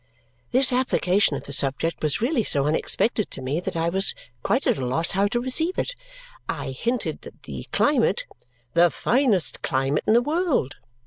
[0.49, 4.65] This application of the subject was really so unexpected to me that I was quite
[4.65, 5.93] at a loss how to receive it.
[6.49, 8.25] I hinted that the climate
[8.73, 10.77] "The finest climate in the world!"